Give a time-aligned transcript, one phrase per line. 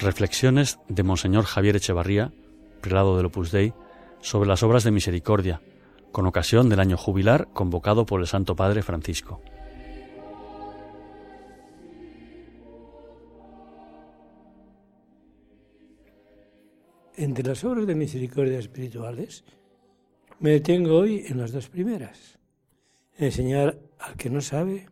[0.00, 2.32] Reflexiones de Monseñor Javier Echevarría,
[2.80, 3.74] prelado del Opus Dei,
[4.22, 5.60] sobre las obras de misericordia,
[6.10, 9.42] con ocasión del año jubilar convocado por el Santo Padre Francisco.
[17.14, 19.44] Entre las obras de misericordia espirituales,
[20.38, 22.38] me detengo hoy en las dos primeras.
[23.18, 24.88] Enseñar al que no sabe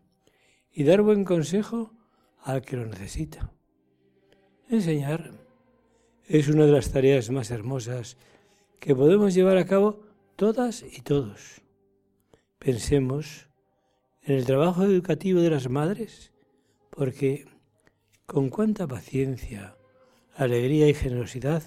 [0.71, 1.95] y dar buen consejo
[2.43, 3.51] al que lo necesita.
[4.71, 5.31] Enseñar
[6.27, 8.19] es una de las tareas más hermosas
[8.81, 10.01] que podemos llevar a cabo
[10.37, 11.63] todas y todos.
[12.59, 13.49] Pensemos
[14.21, 16.33] en el trabajo educativo de las madres,
[16.91, 17.47] porque
[18.27, 19.75] con cuánta paciencia,
[20.35, 21.63] alegría y generosidad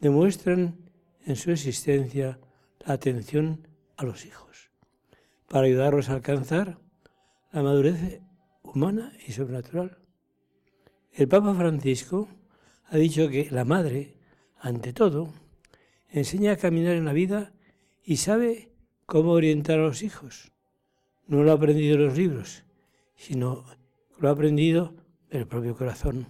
[0.00, 0.78] demuestran
[1.26, 2.38] en su existencia
[2.78, 4.70] la atención a los hijos,
[5.48, 6.78] para ayudarlos a alcanzar
[7.50, 8.20] la madurez
[8.62, 10.07] humana y sobrenatural.
[11.12, 12.28] El Papa Francisco
[12.86, 14.14] ha dicho que la madre,
[14.58, 15.32] ante todo,
[16.08, 17.52] enseña a caminar en la vida
[18.02, 18.72] y sabe
[19.06, 20.52] cómo orientar a los hijos.
[21.26, 22.64] No lo ha aprendido en los libros,
[23.16, 23.64] sino
[24.18, 24.94] lo ha aprendido
[25.30, 26.26] del propio corazón.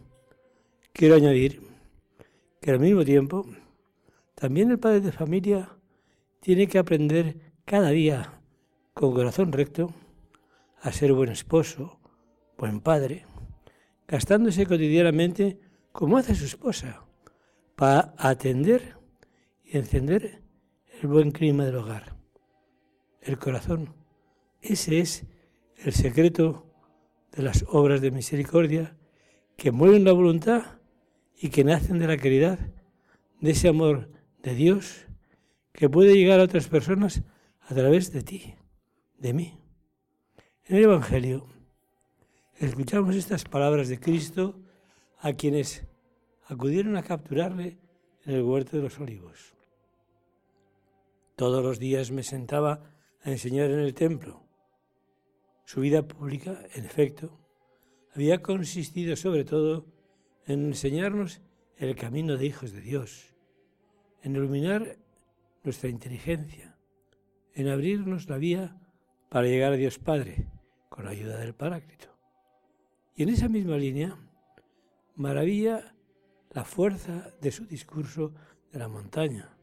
[0.92, 1.63] Quiero añadir
[2.61, 3.47] que al mismo tiempo,
[4.35, 5.77] también el padre de familia
[6.41, 8.41] tiene que aprender cada día
[8.95, 9.92] con corazón recto
[10.81, 12.01] a ser buen esposo,
[12.57, 13.28] buen padre,
[14.09, 15.61] gastándose cotidianamente
[15.92, 17.05] como hace su esposa,
[17.77, 18.97] para atender
[19.62, 20.42] y encender
[21.01, 22.17] el buen clima del hogar,
[23.20, 23.95] el corazón.
[24.61, 25.27] Ese es
[25.77, 26.67] el secreto
[27.33, 28.97] de las obras de misericordia
[29.56, 30.81] que mueven la voluntad
[31.36, 32.59] y que nacen de la caridad,
[33.41, 34.11] de ese amor
[34.42, 35.06] de Dios
[35.73, 37.23] que puede llegar a otras personas
[37.61, 38.55] a través de ti,
[39.19, 39.61] de mí.
[40.64, 41.47] En el Evangelio
[42.67, 44.61] escuchamos estas palabras de Cristo
[45.20, 45.87] a quienes
[46.47, 47.78] acudieron a capturarle
[48.24, 49.55] en el huerto de los olivos.
[51.36, 52.83] Todos los días me sentaba
[53.23, 54.42] a enseñar en el templo.
[55.64, 57.39] Su vida pública, en efecto,
[58.14, 59.86] había consistido sobre todo
[60.46, 61.40] en enseñarnos
[61.77, 63.36] el camino de hijos de Dios,
[64.23, 64.98] en iluminar
[65.63, 66.77] nuestra inteligencia,
[67.55, 68.80] en abrirnos la vía
[69.29, 70.48] para llegar a Dios Padre
[70.89, 72.17] con la ayuda del Paráclito.
[73.18, 74.17] Y en esa misma línea,
[75.17, 75.92] maravilla
[76.52, 78.33] la fuerza de su discurso
[78.70, 79.58] de la montaña,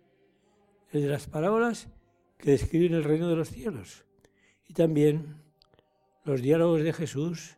[0.91, 1.88] el de las parábolas
[2.38, 4.03] que describen el reino de los cielos.
[4.67, 5.38] Y también
[6.25, 7.55] los diálogos de Jesús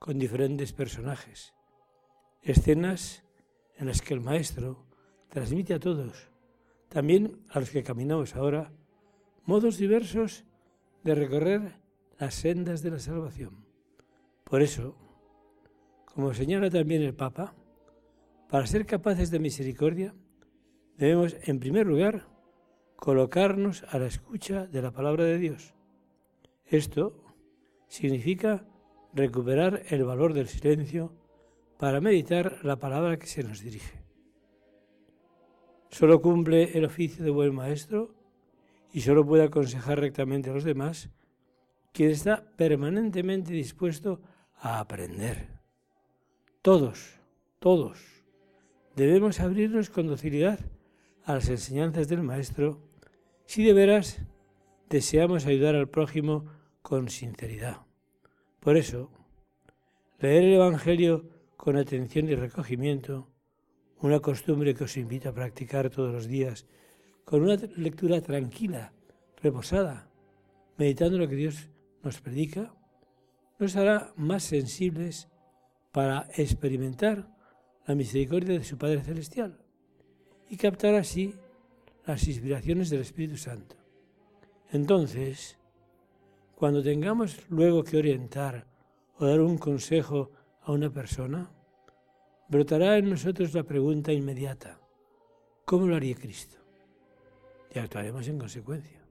[0.00, 1.54] con diferentes personajes,
[2.42, 3.22] escenas
[3.76, 4.84] en las que el Maestro
[5.28, 6.28] transmite a todos,
[6.88, 8.72] también a los que caminamos ahora,
[9.44, 10.44] modos diversos
[11.04, 11.76] de recorrer
[12.18, 13.64] las sendas de la salvación.
[14.42, 15.05] Por eso,
[16.16, 17.54] como señala también el Papa,
[18.48, 20.14] para ser capaces de misericordia,
[20.96, 22.26] debemos, en primer lugar,
[22.96, 25.74] colocarnos a la escucha de la palabra de Dios.
[26.64, 27.22] Esto
[27.86, 28.66] significa
[29.12, 31.12] recuperar el valor del silencio
[31.78, 34.02] para meditar la palabra que se nos dirige.
[35.90, 38.14] Solo cumple el oficio de buen maestro
[38.90, 41.10] y solo puede aconsejar rectamente a los demás
[41.92, 44.22] quien está permanentemente dispuesto
[44.54, 45.55] a aprender.
[46.66, 47.20] Todos,
[47.60, 48.24] todos,
[48.96, 50.58] debemos abrirnos con docilidad
[51.22, 52.80] a las enseñanzas del Maestro
[53.44, 54.18] si de veras
[54.90, 56.46] deseamos ayudar al prójimo
[56.82, 57.82] con sinceridad.
[58.58, 59.12] Por eso,
[60.18, 63.28] leer el Evangelio con atención y recogimiento,
[64.00, 66.66] una costumbre que os invito a practicar todos los días,
[67.24, 68.92] con una lectura tranquila,
[69.40, 70.10] reposada,
[70.78, 71.68] meditando lo que Dios
[72.02, 72.74] nos predica,
[73.60, 75.28] nos hará más sensibles
[75.96, 77.26] para experimentar
[77.86, 79.58] la misericordia de su Padre Celestial
[80.50, 81.34] y captar así
[82.04, 83.76] las inspiraciones del Espíritu Santo.
[84.72, 85.56] Entonces,
[86.54, 88.66] cuando tengamos luego que orientar
[89.16, 91.50] o dar un consejo a una persona,
[92.46, 94.78] brotará en nosotros la pregunta inmediata,
[95.64, 96.58] ¿cómo lo haría Cristo?
[97.74, 99.05] Y actuaremos en consecuencia.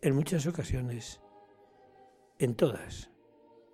[0.00, 1.20] En muchas ocasiones,
[2.38, 3.10] en todas.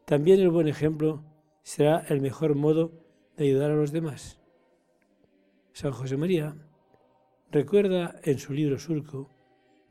[0.07, 1.25] También el buen ejemplo
[1.63, 2.93] será el mejor modo
[3.37, 4.41] de ayudar a los demás.
[5.73, 6.57] San José María
[7.51, 9.31] recuerda en su libro Surco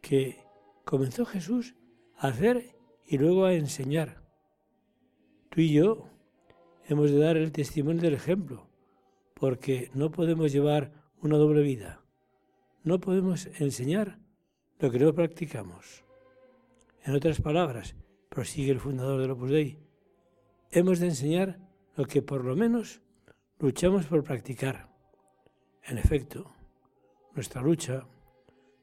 [0.01, 0.43] que
[0.85, 1.75] comenzó Jesús
[2.17, 2.75] a hacer
[3.05, 4.23] y luego a enseñar.
[5.49, 6.09] Tú y yo
[6.87, 8.67] hemos de dar el testimonio del ejemplo,
[9.33, 12.01] porque no podemos llevar una doble vida.
[12.83, 14.19] No podemos enseñar
[14.79, 16.02] lo que no practicamos.
[17.05, 17.95] En otras palabras,
[18.29, 19.77] prosigue el fundador del Opus Dei,
[20.71, 21.59] hemos de enseñar
[21.97, 23.01] lo que por lo menos
[23.59, 24.89] luchamos por practicar.
[25.83, 26.55] En efecto,
[27.35, 28.07] nuestra lucha,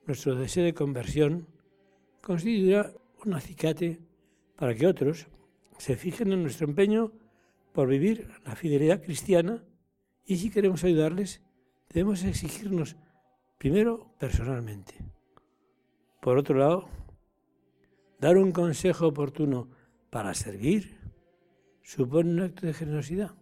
[0.06, 1.48] nuestro deseo de conversión,
[2.20, 2.92] constituirá
[3.24, 4.00] un acicate
[4.54, 5.26] para que otros
[5.78, 7.12] se fijen en nuestro empeño
[7.72, 9.64] por vivir la fidelidad cristiana
[10.26, 11.40] y si queremos ayudarles,
[11.88, 12.96] debemos exigirnos
[13.56, 14.94] primero personalmente.
[16.20, 16.88] Por otro lado,
[18.20, 19.68] dar un consejo oportuno
[20.10, 20.98] para servir
[21.82, 23.34] supone un acto de generosidad,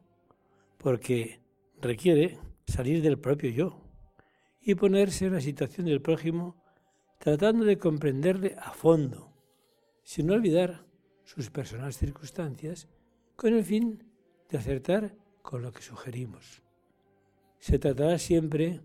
[0.78, 1.40] porque
[1.80, 3.80] requiere salir del propio yo
[4.60, 6.56] y ponerse en la situación del prójimo
[7.18, 9.32] tratando de comprenderle a fondo,
[10.04, 10.86] sin olvidar
[11.24, 12.88] sus personales circunstancias,
[13.34, 14.04] con el fin
[14.48, 16.62] de acertar con lo que sugerimos.
[17.58, 18.80] Se tratará siempre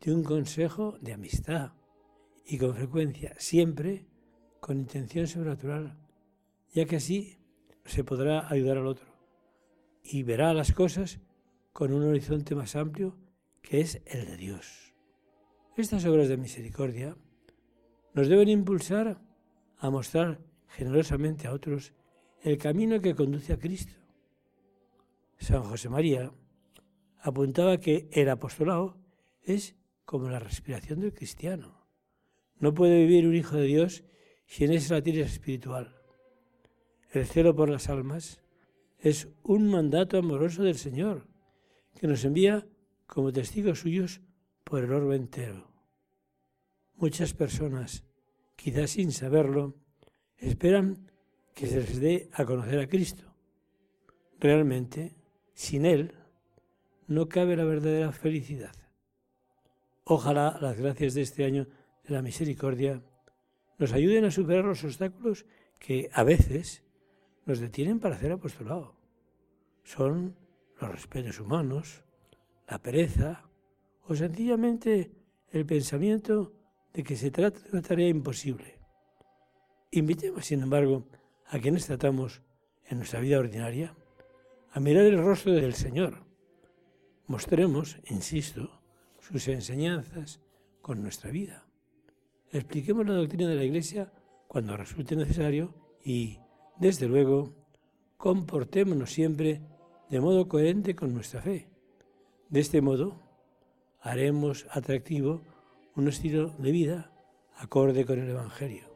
[0.00, 1.72] de un consejo de amistad
[2.44, 4.06] y con frecuencia siempre
[4.60, 5.96] con intención sobrenatural,
[6.72, 7.38] ya que así
[7.84, 9.06] se podrá ayudar al otro
[10.02, 11.20] y verá las cosas
[11.72, 13.16] con un horizonte más amplio
[13.62, 14.94] que es el de Dios.
[15.76, 17.16] Estas obras de misericordia
[18.14, 19.20] nos deben impulsar
[19.78, 21.92] a mostrar generosamente a otros
[22.42, 23.94] el camino que conduce a Cristo.
[25.38, 26.32] San José María
[27.20, 28.98] apuntaba que el apostolado
[29.42, 29.74] es
[30.04, 31.86] como la respiración del cristiano.
[32.58, 34.04] No puede vivir un hijo de Dios
[34.50, 35.94] sin esa latiz espiritual.
[37.12, 38.42] El celo por las almas
[38.98, 41.28] es un mandato amoroso del Señor,
[41.94, 42.66] que nos envía
[43.06, 44.20] como testigos suyos
[44.64, 45.70] por el orbe entero.
[46.96, 48.02] Muchas personas,
[48.56, 49.76] quizás sin saberlo,
[50.36, 51.08] esperan
[51.54, 53.32] que se les dé a conocer a Cristo.
[54.40, 55.14] Realmente,
[55.54, 56.12] sin Él,
[57.06, 58.74] no cabe la verdadera felicidad.
[60.02, 61.68] Ojalá las gracias de este año
[62.02, 63.00] de la misericordia
[63.80, 65.46] nos ayuden a superar los obstáculos
[65.78, 66.84] que a veces
[67.46, 68.94] nos detienen para hacer apostolado.
[69.84, 70.36] Son
[70.78, 72.04] los respetos humanos,
[72.68, 73.48] la pereza
[74.06, 75.10] o sencillamente
[75.48, 76.52] el pensamiento
[76.92, 78.78] de que se trata de una tarea imposible.
[79.92, 81.08] Invitemos, sin embargo,
[81.46, 82.42] a quienes tratamos
[82.84, 83.96] en nuestra vida ordinaria
[84.72, 86.26] a mirar el rostro del Señor.
[87.26, 88.82] Mostremos, insisto,
[89.20, 90.42] sus enseñanzas
[90.82, 91.69] con nuestra vida.
[92.52, 94.12] Expliquemos la doctrina de la Iglesia
[94.48, 95.72] cuando resulte necesario
[96.04, 96.38] y,
[96.78, 97.54] desde luego,
[98.16, 99.62] comportémonos siempre
[100.08, 101.68] de modo coherente con nuestra fe.
[102.48, 103.22] De este modo,
[104.00, 105.42] haremos atractivo
[105.94, 107.12] un estilo de vida
[107.56, 108.90] acorde con el Evangelio.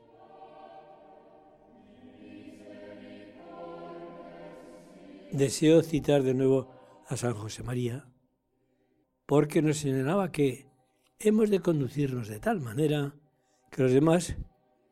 [5.30, 6.70] Deseo citar de nuevo
[7.06, 8.08] a San José María,
[9.26, 10.66] porque nos señalaba que
[11.20, 13.14] hemos de conducirnos de tal manera
[13.74, 14.36] que los demás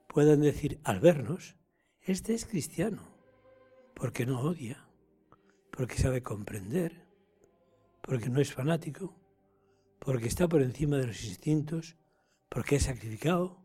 [0.08, 1.54] puedan decir al vernos,
[2.00, 3.16] este es cristiano,
[3.94, 4.88] porque no odia,
[5.70, 7.06] porque sabe comprender,
[8.00, 9.14] porque no es fanático,
[10.00, 11.96] porque está por encima de los instintos,
[12.48, 13.64] porque es sacrificado,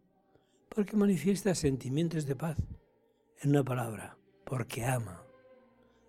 [0.69, 2.57] porque manifiesta sentimientos de paz.
[3.41, 5.25] En una palabra, porque ama.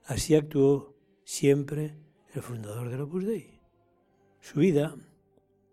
[0.05, 0.95] Así actuó
[1.25, 1.97] siempre
[2.35, 3.63] el fundador del Opus Dei.
[4.41, 4.95] Su vida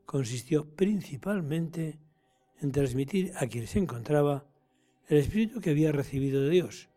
[0.05, 1.99] consistió principalmente
[2.61, 4.45] en transmitir a quien se encontraba
[5.07, 6.89] el espíritu que había recibido de Dios.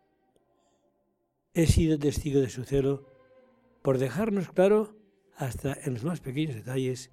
[1.53, 3.05] He sido testigo de su celo
[3.81, 4.95] por dejarnos claro,
[5.35, 7.11] hasta en los más pequeños detalles,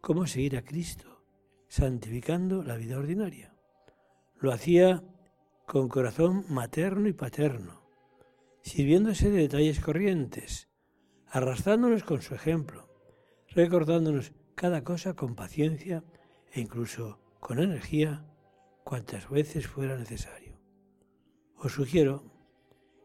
[0.00, 1.22] cómo seguir a Cristo,
[1.68, 3.54] santificando la vida ordinaria.
[4.38, 5.04] Lo hacía
[5.66, 7.82] con corazón materno y paterno,
[8.62, 10.68] sirviéndose de detalles corrientes,
[11.28, 12.88] arrastrándonos con su ejemplo,
[13.48, 16.02] recordándonos cada cosa con paciencia
[16.52, 18.24] e incluso con energía
[18.84, 20.60] cuantas veces fuera necesario.
[21.56, 22.24] Os sugiero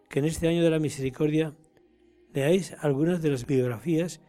[0.10, 1.56] que en este año de la misericordia
[2.34, 4.22] leáis algunas de las biografías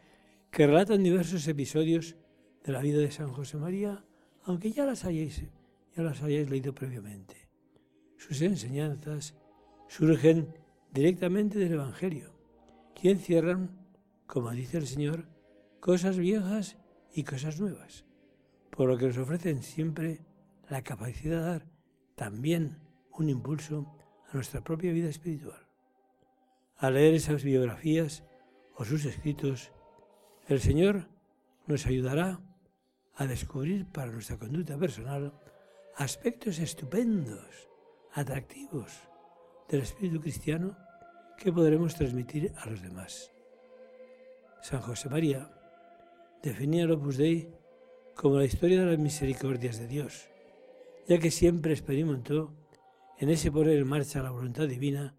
[0.50, 2.16] que relatan diversos episodios
[2.64, 4.04] de la vida de San José María,
[4.44, 5.44] aunque ya las hayáis,
[5.94, 7.48] ya las hayáis leído previamente.
[8.16, 9.34] Sus enseñanzas
[9.88, 10.54] surgen
[10.92, 12.32] directamente del Evangelio,
[12.94, 13.76] que encierran,
[14.26, 15.28] como dice el Señor,
[15.80, 16.78] cosas viejas
[17.12, 18.05] y cosas nuevas,
[18.76, 20.20] por lo que nos ofrecen siempre
[20.68, 21.66] la capacidad de dar
[22.14, 22.78] también
[23.12, 23.96] un impulso
[24.28, 25.66] a nuestra propia vida espiritual.
[26.76, 28.22] Al leer esas biografías
[28.74, 29.72] o sus escritos,
[30.46, 31.08] el Señor
[31.66, 32.40] nos ayudará
[33.14, 35.32] a descubrir para nuestra conducta personal
[35.96, 37.70] aspectos estupendos,
[38.12, 38.92] atractivos
[39.68, 40.76] del espíritu cristiano
[41.38, 43.32] que podremos transmitir a los demás.
[44.60, 45.50] San José María
[46.42, 47.50] definía el Opus Dei
[48.16, 50.30] como la historia de las misericordias de Dios,
[51.06, 52.54] ya que siempre experimentó
[53.18, 55.14] en ese poner en marcha la voluntad divina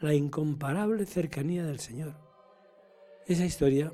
[0.00, 2.14] la incomparable cercanía del Señor.
[3.26, 3.92] Esa historia,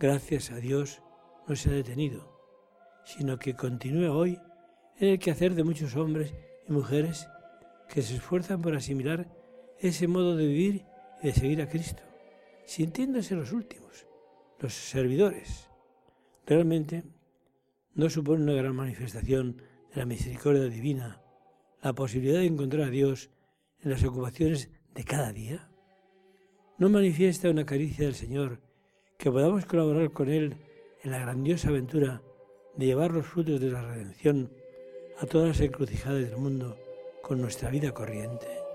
[0.00, 1.00] gracias a Dios,
[1.46, 2.28] no se ha detenido,
[3.04, 4.40] sino que continúa hoy
[4.98, 6.34] en el quehacer de muchos hombres
[6.68, 7.28] y mujeres
[7.88, 9.28] que se esfuerzan por asimilar
[9.78, 10.84] ese modo de vivir
[11.22, 12.02] y de seguir a Cristo,
[12.64, 14.08] sintiéndose los últimos,
[14.58, 15.70] los servidores.
[16.44, 17.04] Realmente
[17.94, 21.22] no supone una gran manifestación de la misericordia divina
[21.82, 23.30] la posibilidad de encontrar a Dios
[23.80, 25.70] en las ocupaciones de cada día?
[26.78, 28.60] ¿No manifiesta una caricia del Señor
[29.16, 30.56] que podamos colaborar con Él
[31.02, 32.22] en la grandiosa aventura
[32.76, 34.52] de llevar los frutos de la redención
[35.18, 36.76] a todas las encrucijadas del mundo
[37.22, 38.67] con nuestra vida corriente?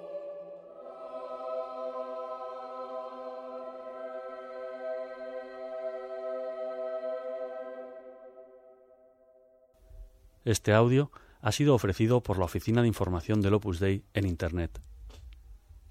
[10.46, 14.82] Este audio ha sido ofrecido por la Oficina de Información del Opus Dei en Internet